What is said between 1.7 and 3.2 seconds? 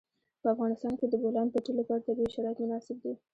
لپاره طبیعي شرایط مناسب دي.